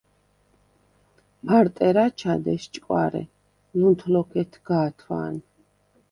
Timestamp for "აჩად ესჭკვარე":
2.03-3.21